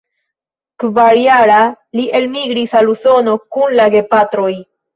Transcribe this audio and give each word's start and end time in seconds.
Kvarjara, 0.83 1.59
li 2.01 2.07
elmigris 2.21 2.75
al 2.81 2.91
Usono 2.97 3.39
kun 3.59 3.79
la 3.79 3.89
gepatroj. 3.99 4.53